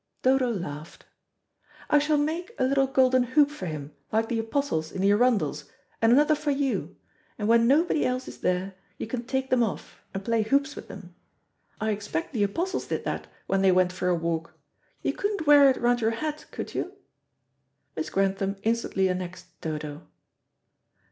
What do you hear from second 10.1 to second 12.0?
and play hoops with them. I